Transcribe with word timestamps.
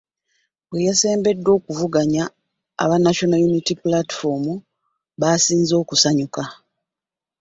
Bwe 0.69 0.79
yasembeddwa 0.87 1.51
okuvuganya 1.57 2.23
aba 2.83 2.95
National 3.05 3.41
Unity 3.49 3.73
Platform 3.83 4.45
baasinze 5.19 5.73
okusanyuka. 5.81 6.43